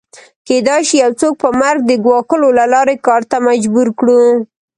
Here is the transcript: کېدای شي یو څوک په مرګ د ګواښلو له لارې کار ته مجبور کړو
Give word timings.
کېدای 0.47 0.81
شي 0.87 0.95
یو 1.03 1.11
څوک 1.21 1.33
په 1.43 1.49
مرګ 1.61 1.79
د 1.85 1.91
ګواښلو 2.05 2.49
له 2.59 2.65
لارې 2.73 2.95
کار 3.07 3.21
ته 3.29 3.37
مجبور 3.47 3.87
کړو 3.99 4.21